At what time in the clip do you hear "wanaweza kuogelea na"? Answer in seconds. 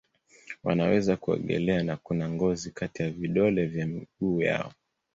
0.63-1.97